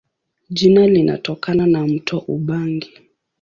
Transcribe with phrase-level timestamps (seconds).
[0.49, 2.99] Jina linatokana na mto Ubangi.